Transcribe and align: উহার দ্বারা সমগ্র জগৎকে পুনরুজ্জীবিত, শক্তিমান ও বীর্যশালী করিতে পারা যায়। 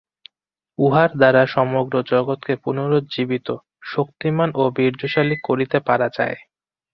উহার 0.79 1.09
দ্বারা 1.17 1.43
সমগ্র 1.47 1.93
জগৎকে 2.11 2.53
পুনরুজ্জীবিত, 2.63 3.47
শক্তিমান 3.85 4.49
ও 4.55 4.73
বীর্যশালী 4.77 5.37
করিতে 5.47 5.77
পারা 5.87 6.07
যায়। 6.17 6.37